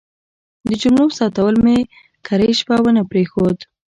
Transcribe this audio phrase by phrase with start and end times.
[0.67, 1.77] د جملو ثبتول مې
[2.27, 3.57] کرۍ شپه ونه پرېښود.